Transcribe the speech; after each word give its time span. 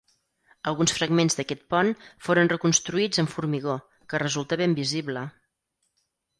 Alguns 0.69 0.93
fragments 0.99 1.37
d'aquest 1.39 1.61
pont 1.73 1.91
foren 2.29 2.51
reconstruïts 2.55 3.23
amb 3.25 3.35
formigó, 3.37 3.79
que 4.13 4.25
resulta 4.27 4.61
ben 4.67 4.77
visible. 4.85 5.29